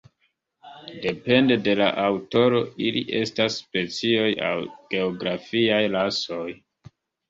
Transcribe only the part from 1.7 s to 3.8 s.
la aŭtoro ili estas